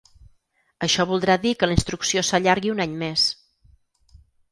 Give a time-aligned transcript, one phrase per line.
[0.85, 3.27] Això voldrà dir que la instrucció s’allargui un any més.